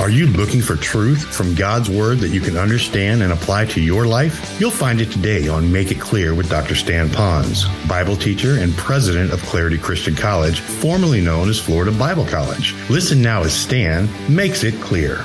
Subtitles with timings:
[0.00, 3.80] Are you looking for truth from God's Word that you can understand and apply to
[3.80, 4.60] your life?
[4.60, 6.76] You'll find it today on Make It Clear with Dr.
[6.76, 12.24] Stan Ponz, Bible teacher and president of Clarity Christian College, formerly known as Florida Bible
[12.24, 12.76] College.
[12.88, 15.24] Listen now as Stan makes it clear.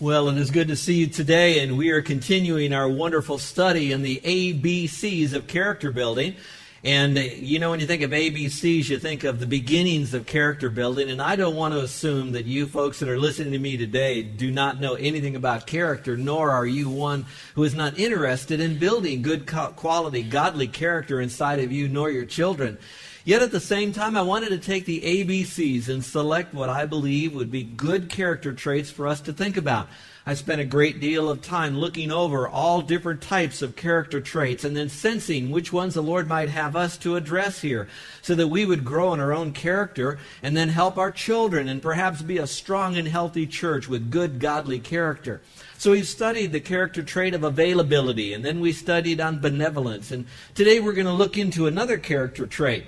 [0.00, 3.92] Well, it is good to see you today, and we are continuing our wonderful study
[3.92, 6.36] in the ABCs of character building.
[6.84, 10.26] And, uh, you know, when you think of ABCs, you think of the beginnings of
[10.26, 11.10] character building.
[11.10, 14.22] And I don't want to assume that you folks that are listening to me today
[14.22, 18.78] do not know anything about character, nor are you one who is not interested in
[18.78, 22.78] building good quality, godly character inside of you, nor your children.
[23.26, 26.86] Yet at the same time, I wanted to take the ABCs and select what I
[26.86, 29.88] believe would be good character traits for us to think about.
[30.24, 34.62] I spent a great deal of time looking over all different types of character traits
[34.62, 37.88] and then sensing which ones the Lord might have us to address here
[38.22, 41.82] so that we would grow in our own character and then help our children and
[41.82, 45.42] perhaps be a strong and healthy church with good godly character.
[45.78, 50.12] So we studied the character trait of availability and then we studied on benevolence.
[50.12, 52.86] And today we're going to look into another character trait.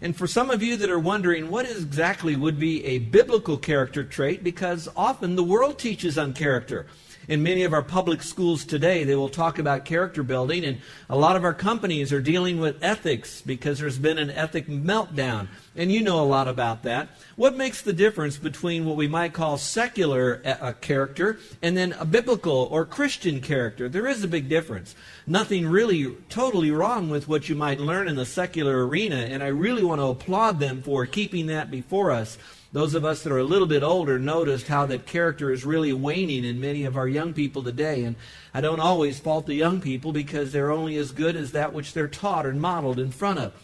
[0.00, 4.04] And for some of you that are wondering what exactly would be a biblical character
[4.04, 6.86] trait, because often the world teaches on character
[7.28, 11.16] in many of our public schools today, they will talk about character building, and a
[11.16, 15.46] lot of our companies are dealing with ethics because there's been an ethic meltdown.
[15.76, 17.10] And you know a lot about that.
[17.36, 22.04] What makes the difference between what we might call secular uh, character and then a
[22.06, 23.88] biblical or Christian character?
[23.88, 24.96] There is a big difference.
[25.26, 29.48] Nothing really totally wrong with what you might learn in the secular arena, and I
[29.48, 32.38] really want to applaud them for keeping that before us.
[32.70, 35.92] Those of us that are a little bit older noticed how that character is really
[35.94, 38.04] waning in many of our young people today.
[38.04, 38.16] And
[38.52, 41.94] I don't always fault the young people because they're only as good as that which
[41.94, 43.54] they're taught and modeled in front of.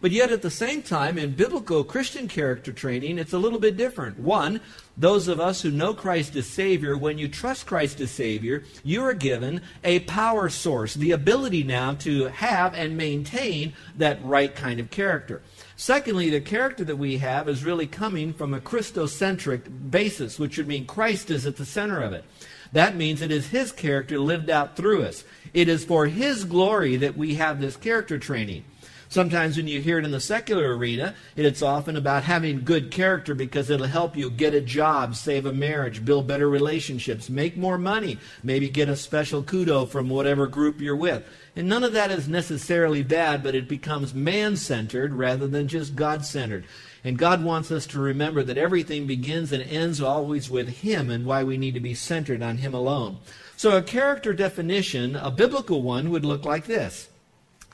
[0.00, 3.76] But yet, at the same time, in biblical Christian character training, it's a little bit
[3.76, 4.18] different.
[4.18, 4.62] One,
[4.96, 9.04] those of us who know Christ as Savior, when you trust Christ as Savior, you
[9.04, 14.80] are given a power source, the ability now to have and maintain that right kind
[14.80, 15.42] of character.
[15.76, 20.68] Secondly, the character that we have is really coming from a Christocentric basis, which would
[20.68, 22.24] mean Christ is at the center of it.
[22.72, 25.24] That means it is His character lived out through us.
[25.52, 28.64] It is for His glory that we have this character training.
[29.10, 33.34] Sometimes when you hear it in the secular arena, it's often about having good character
[33.34, 37.76] because it'll help you get a job, save a marriage, build better relationships, make more
[37.76, 41.24] money, maybe get a special kudo from whatever group you're with.
[41.56, 45.96] And none of that is necessarily bad, but it becomes man centered rather than just
[45.96, 46.64] God centered.
[47.02, 51.26] And God wants us to remember that everything begins and ends always with Him and
[51.26, 53.18] why we need to be centered on Him alone.
[53.56, 57.09] So, a character definition, a biblical one, would look like this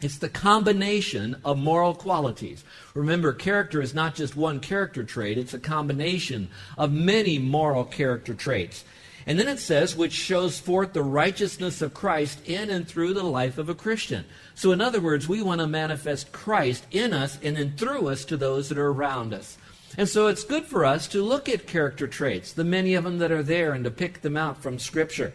[0.03, 2.65] it's the combination of moral qualities.
[2.95, 8.35] Remember, character is not just one character trait, it's a combination of many moral character
[8.35, 8.85] traits.
[9.27, 13.25] And then it says, which shows forth the righteousness of Christ in and through the
[13.25, 14.25] life of a Christian.
[14.55, 18.25] So, in other words, we want to manifest Christ in us and then through us
[18.27, 19.59] to those that are around us.
[19.99, 23.19] And so it's good for us to look at character traits, the many of them
[23.19, 25.33] that are there, and to pick them out from Scripture.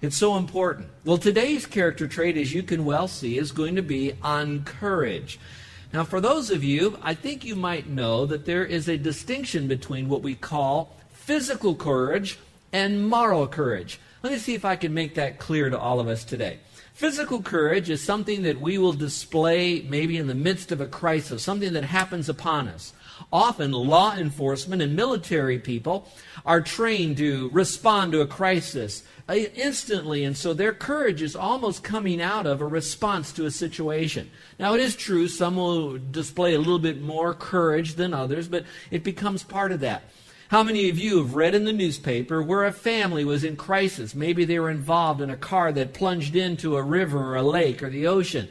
[0.00, 0.90] It's so important.
[1.04, 5.40] Well, today's character trait, as you can well see, is going to be on courage.
[5.92, 9.66] Now, for those of you, I think you might know that there is a distinction
[9.66, 12.38] between what we call physical courage
[12.72, 13.98] and moral courage.
[14.22, 16.58] Let me see if I can make that clear to all of us today.
[16.94, 21.42] Physical courage is something that we will display maybe in the midst of a crisis,
[21.42, 22.92] something that happens upon us.
[23.32, 26.08] Often, law enforcement and military people
[26.46, 31.84] are trained to respond to a crisis uh, instantly, and so their courage is almost
[31.84, 34.30] coming out of a response to a situation.
[34.58, 38.64] Now, it is true, some will display a little bit more courage than others, but
[38.90, 40.04] it becomes part of that.
[40.48, 44.14] How many of you have read in the newspaper where a family was in crisis?
[44.14, 47.82] Maybe they were involved in a car that plunged into a river or a lake
[47.82, 48.48] or the ocean.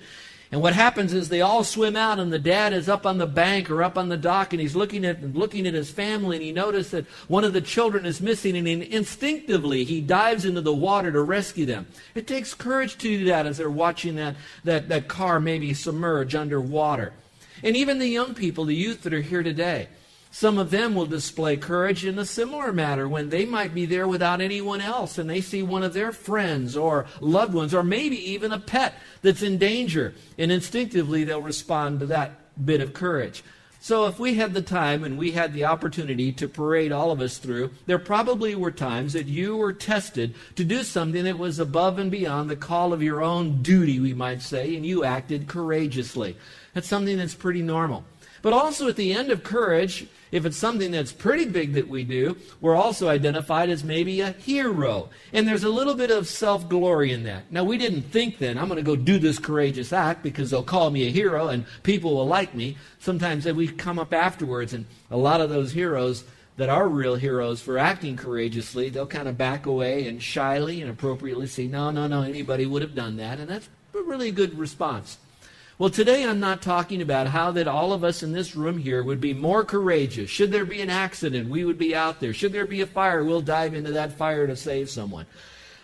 [0.51, 3.27] And what happens is they all swim out, and the dad is up on the
[3.27, 6.45] bank or up on the dock, and he's looking at looking at his family, and
[6.45, 10.73] he notices that one of the children is missing, and instinctively he dives into the
[10.73, 11.87] water to rescue them.
[12.15, 16.33] It takes courage to do that as they're watching that that, that car maybe submerge
[16.33, 17.11] underwater.
[17.63, 19.89] And even the young people, the youth that are here today,
[20.31, 24.07] some of them will display courage in a similar manner when they might be there
[24.07, 28.17] without anyone else and they see one of their friends or loved ones or maybe
[28.31, 30.13] even a pet that's in danger.
[30.37, 33.43] And instinctively they'll respond to that bit of courage.
[33.79, 37.21] So if we had the time and we had the opportunity to parade all of
[37.21, 41.59] us through, there probably were times that you were tested to do something that was
[41.59, 45.47] above and beyond the call of your own duty, we might say, and you acted
[45.47, 46.35] courageously.
[46.73, 48.03] That's something that's pretty normal.
[48.41, 52.03] But also at the end of courage, if it's something that's pretty big that we
[52.03, 55.09] do, we're also identified as maybe a hero.
[55.33, 57.51] And there's a little bit of self glory in that.
[57.51, 60.63] Now, we didn't think then, I'm going to go do this courageous act because they'll
[60.63, 62.77] call me a hero and people will like me.
[62.99, 66.23] Sometimes we come up afterwards, and a lot of those heroes
[66.57, 70.89] that are real heroes for acting courageously, they'll kind of back away and shyly and
[70.89, 73.39] appropriately say, No, no, no, anybody would have done that.
[73.39, 75.17] And that's a really good response.
[75.79, 79.03] Well, today I'm not talking about how that all of us in this room here
[79.03, 80.27] would be more courageous.
[80.27, 82.33] Should there be an accident, we would be out there.
[82.33, 85.27] Should there be a fire, we'll dive into that fire to save someone.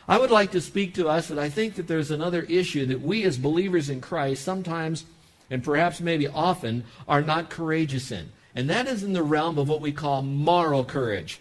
[0.07, 3.01] I would like to speak to us that I think that there's another issue that
[3.01, 5.05] we as believers in Christ sometimes
[5.51, 8.31] and perhaps maybe often are not courageous in.
[8.55, 11.39] And that is in the realm of what we call moral courage.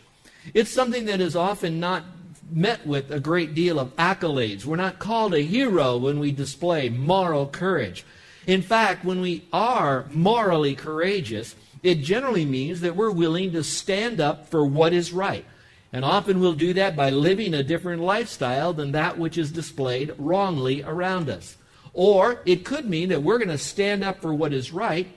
[0.53, 2.05] It's something that is often not
[2.51, 4.67] met with a great deal of accolades.
[4.67, 8.05] We're not called a hero when we display moral courage.
[8.47, 14.21] In fact, when we are morally courageous, it generally means that we're willing to stand
[14.21, 15.45] up for what is right.
[15.93, 20.15] And often we'll do that by living a different lifestyle than that which is displayed
[20.17, 21.57] wrongly around us.
[21.93, 25.09] Or it could mean that we're going to stand up for what is right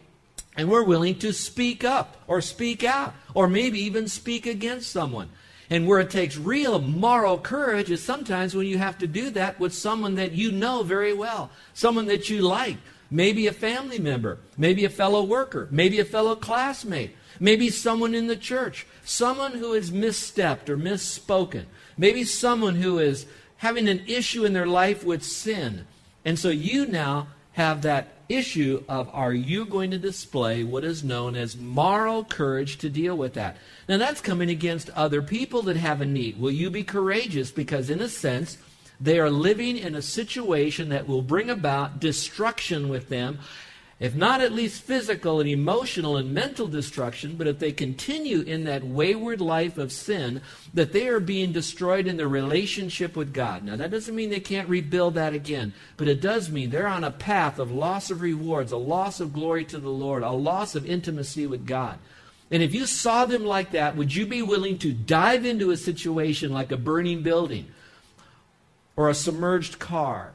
[0.57, 5.30] and we're willing to speak up or speak out or maybe even speak against someone.
[5.69, 9.60] And where it takes real moral courage is sometimes when you have to do that
[9.60, 12.78] with someone that you know very well, someone that you like,
[13.10, 18.28] maybe a family member, maybe a fellow worker, maybe a fellow classmate, maybe someone in
[18.28, 21.66] the church, someone who has misstepped or misspoken,
[21.98, 23.25] maybe someone who is
[23.57, 25.86] having an issue in their life with sin.
[26.24, 31.04] And so you now have that issue of are you going to display what is
[31.04, 33.57] known as moral courage to deal with that?
[33.88, 36.40] Now that's coming against other people that have a need.
[36.40, 38.57] Will you be courageous because in a sense
[39.00, 43.39] they are living in a situation that will bring about destruction with them,
[43.97, 48.65] if not at least physical and emotional and mental destruction, but if they continue in
[48.65, 50.42] that wayward life of sin,
[50.74, 53.63] that they are being destroyed in their relationship with God.
[53.63, 57.06] Now, that doesn't mean they can't rebuild that again, but it does mean they're on
[57.06, 60.75] a path of loss of rewards, a loss of glory to the Lord, a loss
[60.75, 61.97] of intimacy with God.
[62.51, 65.77] And if you saw them like that, would you be willing to dive into a
[65.77, 67.68] situation like a burning building?
[68.95, 70.33] Or a submerged car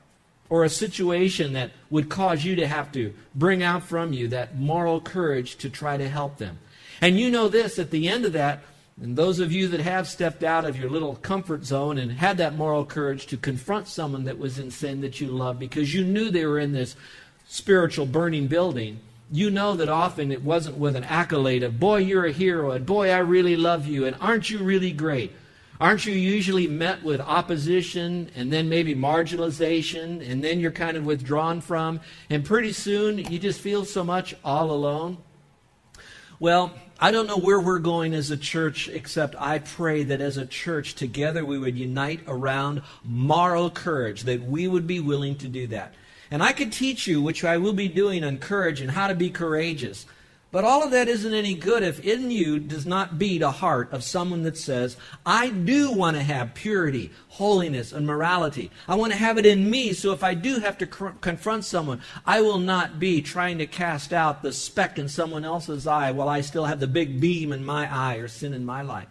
[0.49, 4.59] or a situation that would cause you to have to bring out from you that
[4.59, 6.59] moral courage to try to help them.
[7.01, 8.61] And you know this at the end of that,
[9.01, 12.37] and those of you that have stepped out of your little comfort zone and had
[12.39, 16.05] that moral courage to confront someone that was in sin that you love because you
[16.05, 16.97] knew they were in this
[17.49, 19.01] spiritual burning building,
[19.33, 22.85] you know that often it wasn't with an accolade of, boy, you're a hero, and
[22.85, 25.33] boy, I really love you, and aren't you really great?
[25.81, 31.07] Aren't you usually met with opposition and then maybe marginalization and then you're kind of
[31.07, 32.01] withdrawn from?
[32.29, 35.17] And pretty soon you just feel so much all alone?
[36.39, 40.37] Well, I don't know where we're going as a church, except I pray that as
[40.37, 45.49] a church together we would unite around moral courage, that we would be willing to
[45.49, 45.95] do that.
[46.31, 49.15] And I could teach you, which I will be doing on courage and how to
[49.15, 50.05] be courageous.
[50.53, 53.93] But all of that isn't any good if in you does not beat a heart
[53.93, 58.73] of someone that says, I do want to have purity, holiness, and morality.
[58.89, 61.65] I want to have it in me, so if I do have to cr- confront
[61.65, 66.11] someone, I will not be trying to cast out the speck in someone else's eye
[66.11, 69.07] while I still have the big beam in my eye or sin in my life.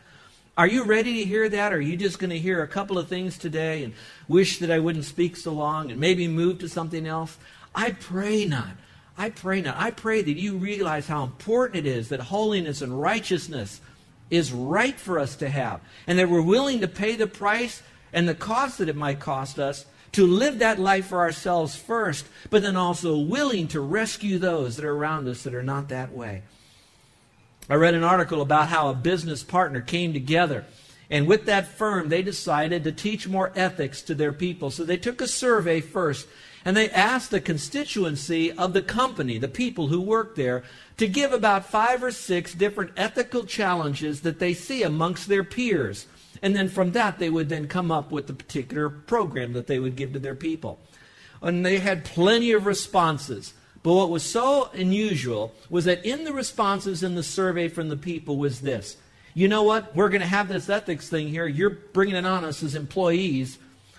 [0.57, 1.71] Are you ready to hear that?
[1.71, 3.93] Or are you just going to hear a couple of things today and
[4.27, 7.37] wish that I wouldn't speak so long and maybe move to something else?
[7.73, 8.71] I pray not.
[9.19, 9.75] I pray now.
[9.77, 13.81] I pray that you realize how important it is that holiness and righteousness
[14.29, 17.83] is right for us to have, and that we're willing to pay the price
[18.13, 22.25] and the cost that it might cost us to live that life for ourselves first,
[22.49, 26.13] but then also willing to rescue those that are around us that are not that
[26.13, 26.41] way.
[27.69, 30.65] I read an article about how a business partner came together.
[31.09, 34.69] And with that firm, they decided to teach more ethics to their people.
[34.69, 36.27] So they took a survey first
[36.65, 40.63] and they asked the constituency of the company, the people who work there,
[40.97, 46.05] to give about five or six different ethical challenges that they see amongst their peers.
[46.41, 49.79] And then from that, they would then come up with the particular program that they
[49.79, 50.79] would give to their people.
[51.41, 53.53] And they had plenty of responses.
[53.81, 57.97] But what was so unusual was that in the responses in the survey from the
[57.97, 58.97] people was this
[59.33, 59.95] You know what?
[59.95, 61.47] We're going to have this ethics thing here.
[61.47, 63.57] You're bringing it on us as employees.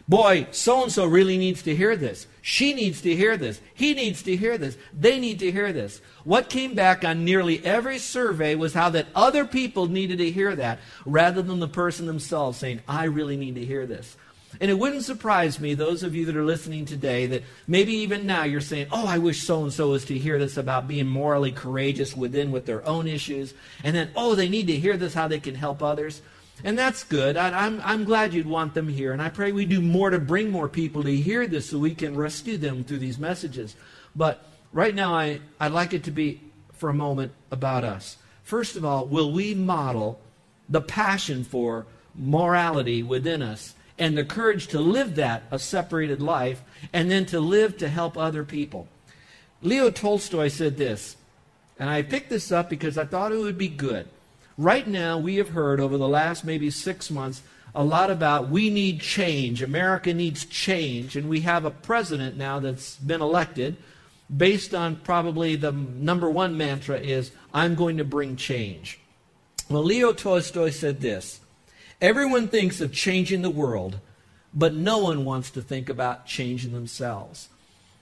[0.09, 2.27] Boy, so and so really needs to hear this.
[2.43, 3.61] She needs to hear this.
[3.75, 4.77] He needs to hear this.
[4.93, 6.01] They need to hear this.
[6.25, 10.57] What came back on nearly every survey was how that other people needed to hear
[10.57, 14.17] that rather than the person themselves saying, I really need to hear this.
[14.59, 18.27] And it wouldn't surprise me, those of you that are listening today, that maybe even
[18.27, 21.07] now you're saying, Oh, I wish so and so was to hear this about being
[21.07, 23.55] morally courageous within with their own issues.
[23.85, 26.21] And then, oh, they need to hear this, how they can help others.
[26.65, 27.37] And that's good.
[27.37, 29.13] I, am I'm, I'm glad you'd want them here.
[29.13, 31.95] And I pray we do more to bring more people to hear this so we
[31.95, 33.77] can rescue them through these messages.
[34.17, 36.41] But right now, I, I'd like it to be
[36.73, 38.17] for a moment about us.
[38.43, 40.21] First of all, will we model
[40.69, 46.63] the passion for morality within us and the courage to live that, a separated life,
[46.93, 48.89] and then to live to help other people?
[49.63, 51.17] Leo Tolstoy said this,
[51.79, 54.09] and I picked this up because I thought it would be good.
[54.59, 57.43] Right now, we have heard over the last maybe six months
[57.75, 59.63] a lot about we need change.
[59.63, 61.17] America needs change.
[61.17, 63.77] And we have a president now that's been elected
[64.35, 69.01] based on probably the number one mantra is, I'm going to bring change.
[69.69, 71.41] Well, Leo Tolstoy said this
[72.01, 73.99] Everyone thinks of changing the world,
[74.55, 77.51] but no one wants to think about changing themselves.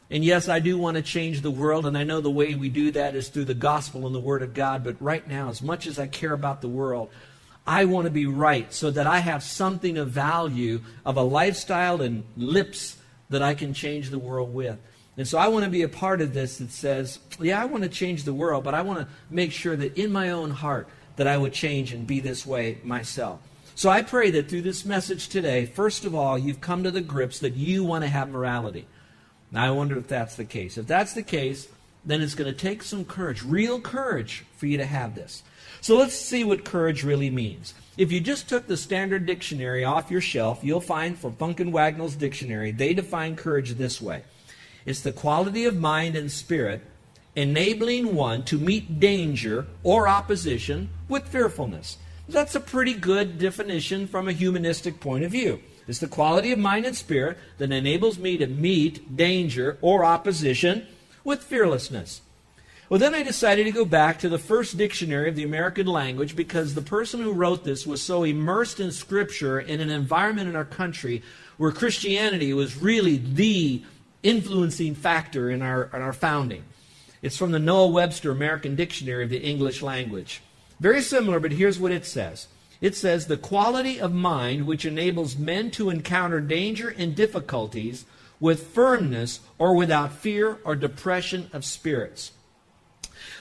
[0.08, 2.68] And yes, I do want to change the world, and I know the way we
[2.68, 4.84] do that is through the gospel and the word of God.
[4.84, 7.10] But right now, as much as I care about the world,
[7.66, 12.00] I want to be right so that I have something of value of a lifestyle
[12.00, 12.96] and lips
[13.30, 14.78] that I can change the world with.
[15.16, 17.82] And so I want to be a part of this that says, yeah, I want
[17.82, 20.88] to change the world, but I want to make sure that in my own heart
[21.16, 23.40] that I would change and be this way myself.
[23.78, 27.00] So I pray that through this message today, first of all, you've come to the
[27.00, 28.88] grips that you want to have morality.
[29.52, 30.76] Now, I wonder if that's the case.
[30.76, 31.68] If that's the case,
[32.04, 35.44] then it's going to take some courage, real courage, for you to have this.
[35.80, 37.72] So let's see what courage really means.
[37.96, 41.72] If you just took the standard dictionary off your shelf, you'll find from Funk and
[41.72, 44.24] Wagnalls dictionary, they define courage this way
[44.86, 46.80] it's the quality of mind and spirit
[47.36, 51.96] enabling one to meet danger or opposition with fearfulness.
[52.28, 55.60] That's a pretty good definition from a humanistic point of view.
[55.86, 60.86] It's the quality of mind and spirit that enables me to meet danger or opposition
[61.24, 62.20] with fearlessness.
[62.90, 66.36] Well, then I decided to go back to the first dictionary of the American language
[66.36, 70.56] because the person who wrote this was so immersed in Scripture in an environment in
[70.56, 71.22] our country
[71.56, 73.82] where Christianity was really the
[74.22, 76.64] influencing factor in our, in our founding.
[77.20, 80.42] It's from the Noah Webster American Dictionary of the English Language.
[80.80, 82.48] Very similar, but here's what it says
[82.80, 88.04] it says, the quality of mind which enables men to encounter danger and difficulties
[88.40, 92.30] with firmness or without fear or depression of spirits.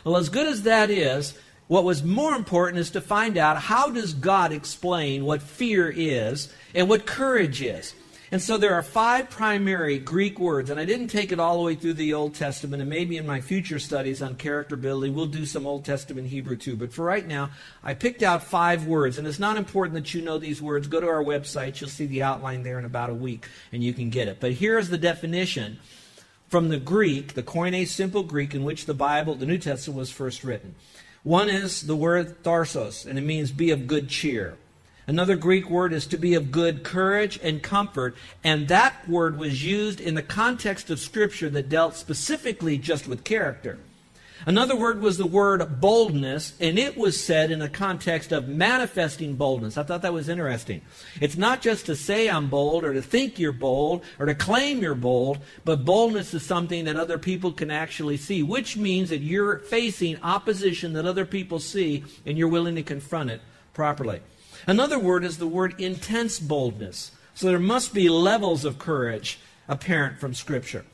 [0.03, 3.91] Well, as good as that is, what was more important is to find out how
[3.91, 7.93] does God explain what fear is and what courage is.
[8.29, 11.63] And so there are five primary Greek words, and I didn't take it all the
[11.63, 15.27] way through the Old Testament, and maybe in my future studies on character building, we'll
[15.27, 16.75] do some Old Testament Hebrew too.
[16.75, 17.51] But for right now,
[17.83, 20.87] I picked out five words, and it's not important that you know these words.
[20.87, 23.93] Go to our website, you'll see the outline there in about a week, and you
[23.93, 24.41] can get it.
[24.41, 25.79] But here's the definition
[26.49, 30.11] from the Greek, the Koine simple Greek in which the Bible, the New Testament, was
[30.11, 30.75] first written.
[31.23, 34.57] One is the word tharsos, and it means be of good cheer.
[35.07, 39.63] Another Greek word is to be of good courage and comfort, and that word was
[39.63, 43.79] used in the context of Scripture that dealt specifically just with character.
[44.45, 49.35] Another word was the word boldness, and it was said in the context of manifesting
[49.35, 49.77] boldness.
[49.77, 50.81] I thought that was interesting.
[51.21, 54.81] It's not just to say I'm bold or to think you're bold or to claim
[54.81, 59.21] you're bold, but boldness is something that other people can actually see, which means that
[59.21, 63.41] you're facing opposition that other people see and you're willing to confront it
[63.73, 64.21] properly.
[64.67, 67.11] Another word is the word intense boldness.
[67.33, 70.85] So there must be levels of courage apparent from Scripture.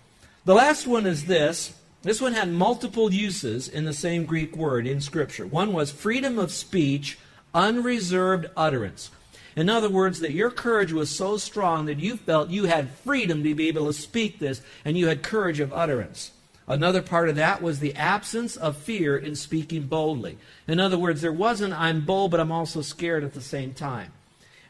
[0.45, 1.73] The last one is this.
[2.03, 5.47] This one had multiple uses in the same Greek word in Scripture.
[5.47, 7.17] One was freedom of speech,
[7.53, 9.09] unreserved utterance.
[9.55, 13.43] In other words, that your courage was so strong that you felt you had freedom
[13.43, 16.31] to be able to speak this and you had courage of utterance.
[16.73, 20.39] Another part of that was the absence of fear in speaking boldly.
[20.67, 24.11] In other words, there wasn't, I'm bold, but I'm also scared at the same time.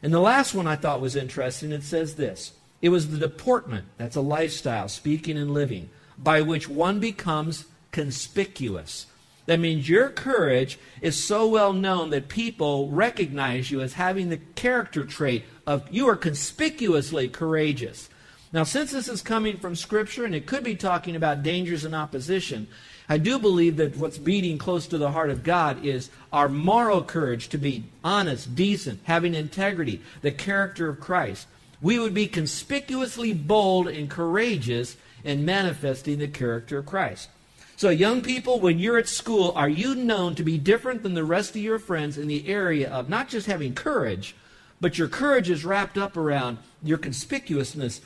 [0.02, 1.72] And the last one I thought was interesting.
[1.72, 6.68] It says this it was the deportment, that's a lifestyle, speaking and living, by which
[6.68, 9.06] one becomes conspicuous.
[9.46, 14.40] That means your courage is so well known that people recognize you as having the
[14.56, 18.10] character trait of you are conspicuously courageous.
[18.54, 21.92] Now, since this is coming from Scripture and it could be talking about dangers and
[21.92, 22.68] opposition,
[23.08, 27.02] I do believe that what's beating close to the heart of God is our moral
[27.02, 31.48] courage to be honest, decent, having integrity, the character of Christ.
[31.82, 37.30] We would be conspicuously bold and courageous in manifesting the character of Christ.
[37.76, 41.24] So, young people, when you're at school, are you known to be different than the
[41.24, 44.36] rest of your friends in the area of not just having courage,
[44.80, 48.00] But your courage is wrapped up around your conspicuousness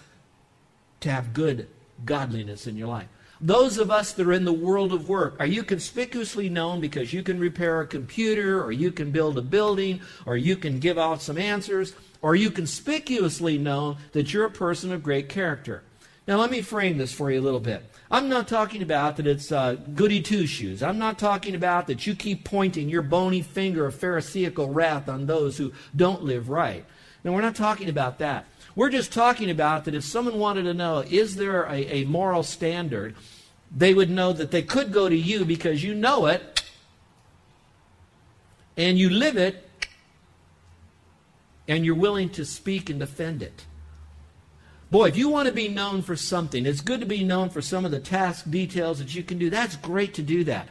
[1.00, 1.68] to have good
[2.04, 3.08] godliness in your life.
[3.40, 7.12] Those of us that are in the world of work, are you conspicuously known because
[7.12, 10.98] you can repair a computer, or you can build a building, or you can give
[10.98, 15.84] out some answers, or are you conspicuously known that you're a person of great character?
[16.26, 17.84] Now, let me frame this for you a little bit.
[18.10, 20.82] I'm not talking about that it's uh, goody two shoes.
[20.82, 25.26] I'm not talking about that you keep pointing your bony finger of Pharisaical wrath on
[25.26, 26.84] those who don't live right.
[27.22, 28.46] Now, we're not talking about that.
[28.74, 32.42] We're just talking about that if someone wanted to know, is there a, a moral
[32.42, 33.14] standard,
[33.74, 36.62] they would know that they could go to you because you know it
[38.76, 39.68] and you live it
[41.66, 43.66] and you're willing to speak and defend it.
[44.90, 47.60] Boy, if you want to be known for something, it's good to be known for
[47.60, 49.50] some of the task details that you can do.
[49.50, 50.68] That's great to do that.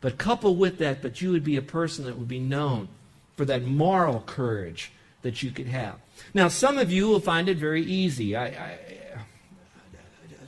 [0.00, 2.88] But couple with that, but you would be a person that would be known
[3.36, 5.96] for that moral courage that you could have.
[6.34, 8.78] Now, some of you will find it very easy I, I,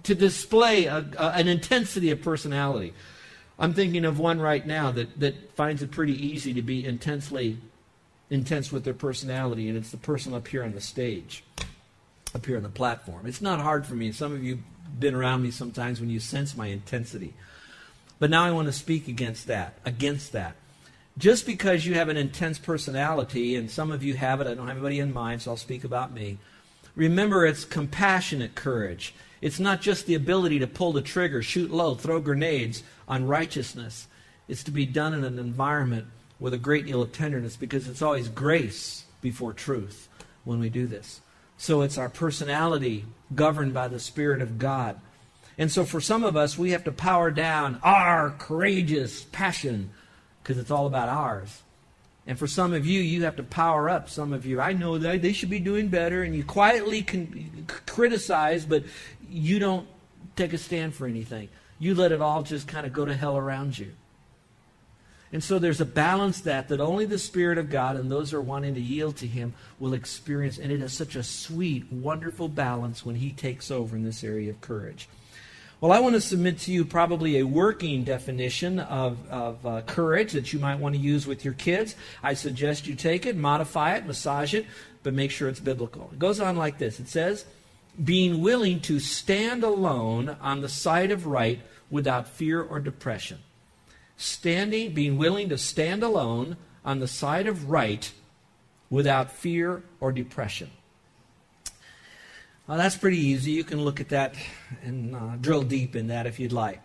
[0.05, 2.95] to display a, a, an intensity of personality.
[3.59, 7.59] I'm thinking of one right now that, that finds it pretty easy to be intensely
[8.31, 11.45] intense with their personality, and it's the person up here on the stage,
[12.35, 13.27] up here on the platform.
[13.27, 14.13] It's not hard for me.
[14.13, 17.35] Some of you have been around me sometimes when you sense my intensity.
[18.19, 20.55] But now I want to speak against that, against that
[21.21, 24.67] just because you have an intense personality, and some of you have it, I don't
[24.67, 26.39] have anybody in mind, so I'll speak about me.
[26.97, 29.15] Remember, it's compassionate courage.
[29.41, 34.09] It's not just the ability to pull the trigger, shoot low, throw grenades on righteousness.
[34.49, 36.07] It's to be done in an environment
[36.41, 40.09] with a great deal of tenderness because it's always grace before truth
[40.45, 41.21] when we do this.
[41.59, 44.99] So it's our personality governed by the Spirit of God.
[45.59, 49.91] And so for some of us, we have to power down our courageous passion
[50.43, 51.63] because it's all about ours.
[52.27, 54.09] And for some of you, you have to power up.
[54.09, 57.67] Some of you, I know that they should be doing better, and you quietly can
[57.87, 58.85] criticize, but
[59.29, 59.89] you don't
[60.37, 61.49] take a stand for anything.
[61.79, 63.93] You let it all just kind of go to hell around you.
[65.33, 68.39] And so there's a balance that that only the Spirit of God and those who
[68.39, 70.59] are wanting to yield to Him will experience.
[70.59, 74.51] And it is such a sweet, wonderful balance when He takes over in this area
[74.51, 75.09] of courage.
[75.81, 80.33] Well, I want to submit to you probably a working definition of, of uh, courage
[80.33, 81.97] that you might want to use with your kids.
[82.23, 84.67] I suggest you take it, modify it, massage it,
[85.03, 86.11] but make sure it's biblical.
[86.13, 87.47] It goes on like this it says,
[88.03, 93.39] being willing to stand alone on the side of right without fear or depression.
[94.19, 98.13] Standing, being willing to stand alone on the side of right
[98.91, 100.71] without fear or depression.
[102.71, 103.51] Well, that's pretty easy.
[103.51, 104.37] You can look at that
[104.85, 106.81] and uh, drill deep in that if you'd like.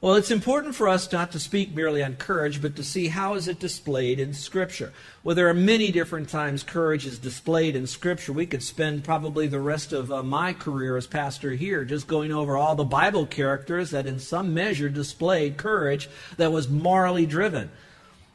[0.00, 3.34] Well, it's important for us not to speak merely on courage, but to see how
[3.34, 4.92] is it displayed in Scripture.
[5.22, 8.32] Well, there are many different times courage is displayed in Scripture.
[8.32, 12.32] We could spend probably the rest of uh, my career as pastor here just going
[12.32, 17.70] over all the Bible characters that in some measure displayed courage that was morally driven.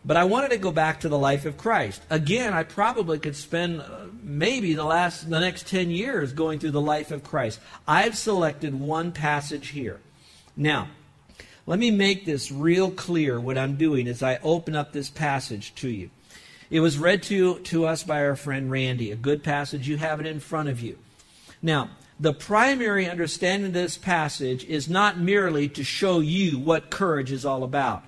[0.07, 2.01] But I wanted to go back to the life of Christ.
[2.09, 6.71] Again, I probably could spend uh, maybe the last the next 10 years going through
[6.71, 7.59] the life of Christ.
[7.85, 9.99] I've selected one passage here.
[10.55, 10.87] Now,
[11.65, 15.75] let me make this real clear what I'm doing as I open up this passage
[15.75, 16.09] to you.
[16.69, 19.89] It was read to, to us by our friend Randy, a good passage.
[19.89, 20.97] You have it in front of you.
[21.61, 27.31] Now, the primary understanding of this passage is not merely to show you what courage
[27.33, 28.05] is all about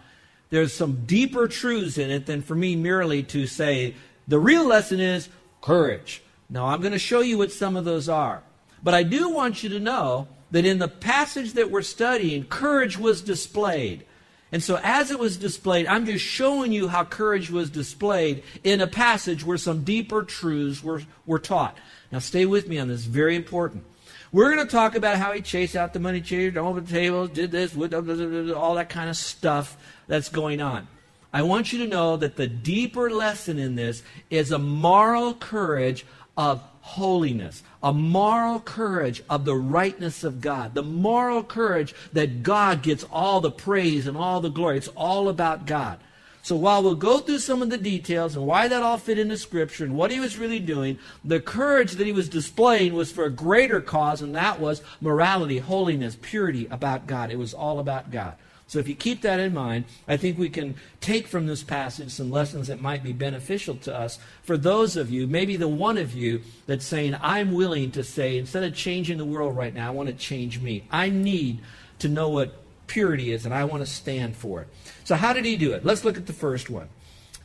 [0.50, 3.96] there's some deeper truths in it than for me merely to say,
[4.28, 5.30] the real lesson is
[5.62, 6.22] courage.
[6.50, 8.42] Now, I'm going to show you what some of those are.
[8.82, 12.98] But I do want you to know that in the passage that we're studying, courage
[12.98, 14.06] was displayed.
[14.52, 18.82] And so, as it was displayed, I'm just showing you how courage was displayed in
[18.82, 21.78] a passage where some deeper truths were, were taught.
[22.12, 23.84] Now, stay with me on this, very important.
[24.32, 27.32] We're going to talk about how he chased out the money changers, over the tables,
[27.32, 29.76] did this, all that kind of stuff
[30.08, 30.88] that's going on.
[31.34, 36.06] I want you to know that the deeper lesson in this is a moral courage
[36.38, 42.82] of holiness, a moral courage of the rightness of God, the moral courage that God
[42.82, 44.78] gets all the praise and all the glory.
[44.78, 46.00] It's all about God.
[46.42, 49.38] So while we'll go through some of the details and why that all fit into
[49.38, 53.26] Scripture and what he was really doing, the courage that he was displaying was for
[53.26, 57.30] a greater cause, and that was morality, holiness, purity about God.
[57.30, 58.36] It was all about God.
[58.68, 62.12] So if you keep that in mind, I think we can take from this passage
[62.12, 65.98] some lessons that might be beneficial to us for those of you, maybe the one
[65.98, 69.88] of you that's saying, I'm willing to say, instead of changing the world right now,
[69.88, 70.84] I want to change me.
[70.92, 71.62] I need
[71.98, 72.56] to know what
[72.90, 74.68] purity is, and I want to stand for it.
[75.06, 75.86] So, how did he do it?
[75.86, 76.90] Let's look at the first one.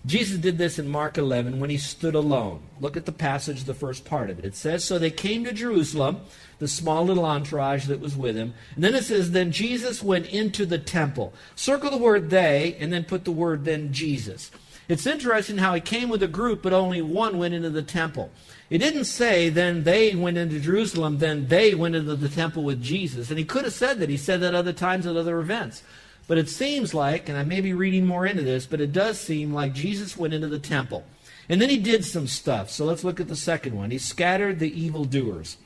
[0.07, 2.61] Jesus did this in Mark 11 when he stood alone.
[2.79, 4.45] Look at the passage, the first part of it.
[4.45, 6.21] It says, So they came to Jerusalem,
[6.59, 8.53] the small little entourage that was with him.
[8.75, 11.33] And then it says, Then Jesus went into the temple.
[11.55, 14.51] Circle the word they, and then put the word then Jesus.
[14.89, 18.31] It's interesting how he came with a group, but only one went into the temple.
[18.69, 22.83] It didn't say, then they went into Jerusalem, then they went into the temple with
[22.83, 23.31] Jesus.
[23.31, 24.11] And he could have said that.
[24.11, 25.83] He said that other times at other events.
[26.27, 29.21] But it seems like, and I may be reading more into this, but it does
[29.21, 31.05] seem like Jesus went into the temple.
[31.49, 32.71] And then he did some stuff.
[32.71, 33.91] So let's look at the second one.
[33.91, 35.59] He scattered the evildoers.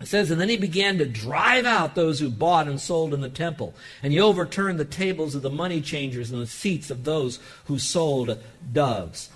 [0.00, 3.20] It says, and then he began to drive out those who bought and sold in
[3.20, 3.74] the temple.
[4.02, 7.78] And he overturned the tables of the money changers and the seats of those who
[7.78, 8.38] sold
[8.72, 9.28] doves.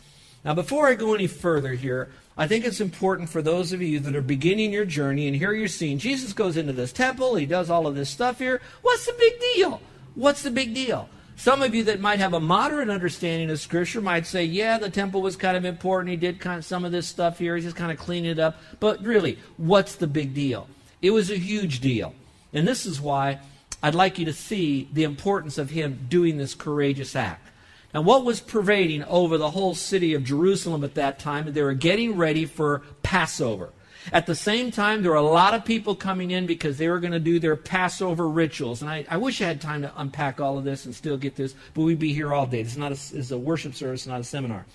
[0.43, 4.01] Now, before I go any further here, I think it's important for those of you
[4.01, 7.47] that are beginning your journey and here you're seeing Jesus goes into this temple, he
[7.47, 8.61] does all of this stuff here.
[8.83, 9.81] What's the big deal?
[10.15, 11.09] What's the big deal?
[11.37, 14.89] Some of you that might have a moderate understanding of Scripture might say, yeah, the
[14.89, 16.11] temple was kind of important.
[16.11, 17.57] He did kind of some of this stuff here.
[17.57, 18.57] He's just kind of cleaning it up.
[18.79, 20.69] But really, what's the big deal?
[21.03, 22.15] It was a huge deal.
[22.53, 23.41] And this is why
[23.83, 27.51] I'd like you to see the importance of him doing this courageous act.
[27.93, 31.53] Now, what was pervading over the whole city of Jerusalem at that time?
[31.53, 33.71] They were getting ready for Passover.
[34.13, 37.01] At the same time, there were a lot of people coming in because they were
[37.01, 38.83] going to do their Passover rituals.
[38.83, 41.37] And I, I, wish I had time to unpack all of this and still get
[41.37, 42.61] this, but we'd be here all day.
[42.61, 44.67] It's not a, a worship service, not a seminar.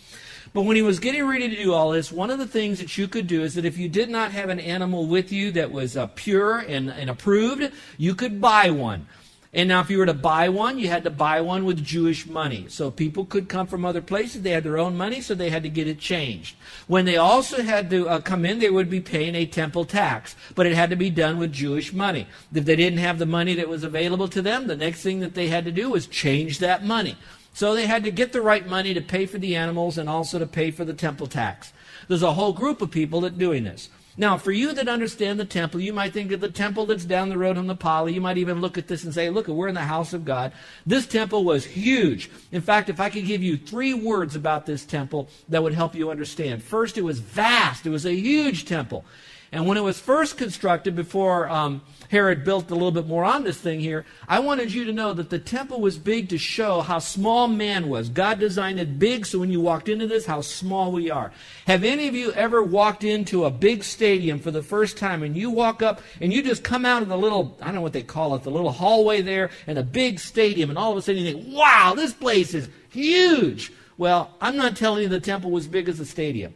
[0.54, 2.98] But when he was getting ready to do all this, one of the things that
[2.98, 5.72] you could do is that if you did not have an animal with you that
[5.72, 9.06] was uh, pure and, and approved, you could buy one.
[9.52, 12.28] And now, if you were to buy one, you had to buy one with Jewish
[12.28, 12.68] money.
[12.70, 14.44] So people could come from other places.
[14.44, 16.56] They had their own money, so they had to get it changed.
[16.86, 20.36] When they also had to uh, come in, they would be paying a temple tax.
[20.54, 22.28] But it had to be done with Jewish money.
[22.54, 25.34] If they didn't have the money that was available to them, the next thing that
[25.34, 27.18] they had to do was change that money.
[27.54, 30.38] So they had to get the right money to pay for the animals and also
[30.38, 31.74] to pay for the temple tax.
[32.08, 33.90] There's a whole group of people that doing this.
[34.18, 37.30] Now, for you that understand the temple, you might think of the temple that's down
[37.30, 38.14] the road on the Pali.
[38.14, 40.52] You might even look at this and say, look, we're in the house of God.
[40.86, 42.30] This temple was huge.
[42.52, 45.96] In fact, if I could give you three words about this temple that would help
[45.96, 46.64] you understand.
[46.64, 47.86] First, it was vast.
[47.86, 49.06] It was a huge temple.
[49.52, 53.44] And when it was first constructed, before um, Herod built a little bit more on
[53.44, 56.82] this thing here, I wanted you to know that the temple was big to show
[56.82, 58.10] how small man was.
[58.10, 61.32] God designed it big so when you walked into this, how small we are.
[61.66, 65.36] Have any of you ever walked into a big stadium for the first time and
[65.36, 67.94] you walk up and you just come out of the little, I don't know what
[67.94, 71.02] they call it, the little hallway there in a big stadium and all of a
[71.02, 73.72] sudden you think, wow, this place is huge.
[73.98, 76.54] Well, I'm not telling you the temple was big as a stadium.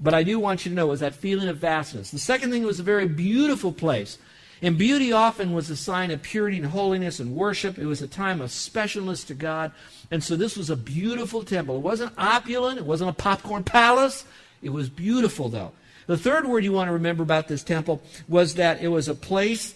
[0.00, 2.10] But I do want you to know was that feeling of vastness.
[2.10, 4.18] The second thing was a very beautiful place.
[4.62, 7.78] And beauty often was a sign of purity and holiness and worship.
[7.78, 9.72] It was a time of specialness to God.
[10.10, 11.76] And so this was a beautiful temple.
[11.76, 14.24] It wasn't opulent, it wasn't a popcorn palace.
[14.62, 15.72] It was beautiful, though.
[16.06, 19.14] The third word you want to remember about this temple was that it was a
[19.14, 19.74] place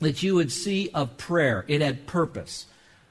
[0.00, 1.64] that you would see of prayer.
[1.68, 2.66] It had purpose.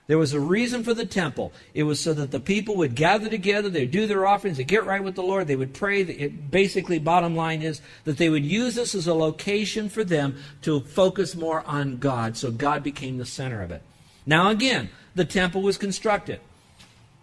[0.08, 1.54] There was a reason for the temple.
[1.74, 4.86] It was so that the people would gather together, they'd do their offerings, they'd get
[4.86, 6.02] right with the Lord, they would pray.
[6.02, 10.38] It, basically, bottom line is that they would use this as a location for them
[10.64, 12.36] to focus more on God.
[12.36, 13.84] So God became the center of it.
[14.26, 16.40] Now, again, the temple was constructed.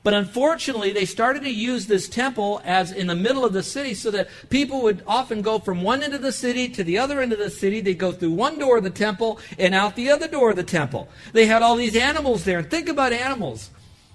[0.09, 3.92] But unfortunately, they started to use this temple as in the middle of the city
[3.92, 7.21] so that people would often go from one end of the city to the other
[7.21, 7.83] end of the city.
[7.83, 10.62] They'd go through one door of the temple and out the other door of the
[10.62, 11.11] temple.
[11.35, 12.61] They had all these animals there.
[12.61, 13.68] And think about animals.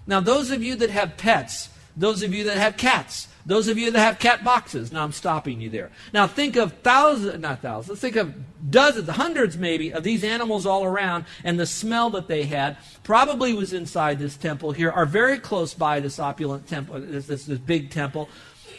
[0.07, 3.77] Now, those of you that have pets, those of you that have cats, those of
[3.77, 5.91] you that have cat boxes, now I'm stopping you there.
[6.13, 8.33] Now think of thousands, not thousands, think of
[8.69, 13.53] dozens, hundreds maybe, of these animals all around, and the smell that they had probably
[13.53, 17.59] was inside this temple here, are very close by this opulent temple, this, this, this
[17.59, 18.29] big temple.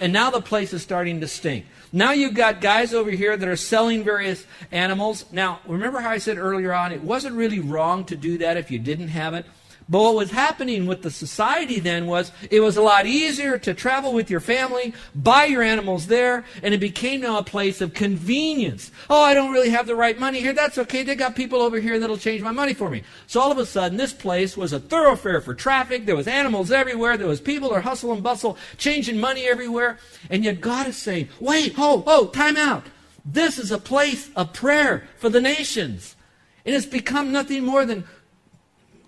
[0.01, 1.67] And now the place is starting to stink.
[1.93, 5.25] Now you've got guys over here that are selling various animals.
[5.31, 8.71] Now, remember how I said earlier on, it wasn't really wrong to do that if
[8.71, 9.47] you didn't have it.
[9.87, 13.75] But what was happening with the society then was it was a lot easier to
[13.75, 17.93] travel with your family, buy your animals there, and it became now a place of
[17.93, 18.91] convenience.
[19.11, 20.55] Oh, I don't really have the right money here.
[20.55, 21.03] That's okay.
[21.03, 23.03] They got people over here that'll change my money for me.
[23.27, 26.07] So all of a sudden, this place was a thoroughfare for traffic.
[26.07, 27.19] There was animals everywhere.
[27.19, 29.99] There was people or hustle and bustle, changing money everywhere.
[30.31, 32.85] And yet God is saying, wait, oh, oh, time out.
[33.23, 36.17] This is a place of prayer for the nations.
[36.65, 38.05] And it's become nothing more than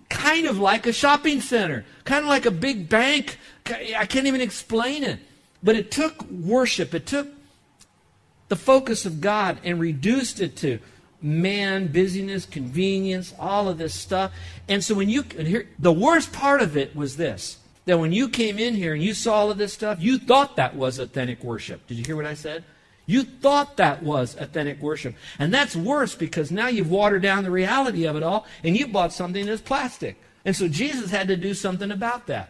[0.09, 3.37] kind of like a shopping center, kind of like a big bank.
[3.65, 5.19] I can't even explain it.
[5.61, 7.27] But it took worship, it took
[8.47, 10.79] the focus of God and reduced it to
[11.21, 14.31] man, busyness, convenience, all of this stuff.
[14.69, 17.57] And so when you here, the worst part of it was this.
[17.87, 20.57] that when you came in here and you saw all of this stuff, you thought
[20.57, 21.87] that was authentic worship.
[21.87, 22.63] Did you hear what I said?
[23.07, 25.15] You thought that was authentic worship.
[25.39, 28.87] And that's worse because now you've watered down the reality of it all and you
[28.87, 30.21] bought something that's plastic.
[30.45, 32.49] And so Jesus had to do something about that.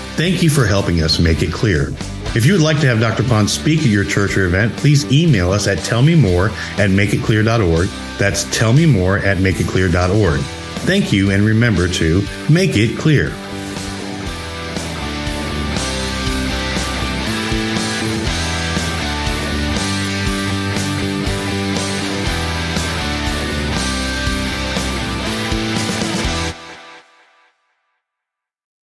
[0.15, 1.89] Thank you for helping us make it clear.
[2.33, 3.23] If you would like to have Dr.
[3.23, 7.87] Ponz speak at your church or event, please email us at tellmemore at makeitclear.org.
[8.17, 10.39] That's tellmemore at makeitclear.org.
[10.85, 13.33] Thank you, and remember to make it clear.